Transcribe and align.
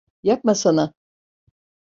Yapmasana! 0.27 0.85